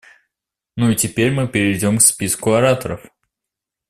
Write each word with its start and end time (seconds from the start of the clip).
Ну 0.77 0.89
и 0.89 0.95
теперь 0.95 1.31
мы 1.31 1.47
перейдем 1.47 1.99
к 1.99 2.01
списку 2.01 2.53
ораторов. 2.53 3.05